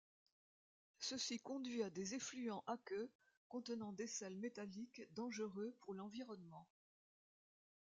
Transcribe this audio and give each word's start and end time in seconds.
Ceci 0.97 1.39
conduit 1.39 1.83
à 1.83 1.91
des 1.91 2.15
effluents 2.15 2.63
aqueux 2.65 3.11
contenants 3.47 3.93
des 3.93 4.07
sels 4.07 4.35
métalliques 4.39 5.03
dangereux 5.13 5.75
pour 5.81 5.93
l'environnement. 5.93 6.67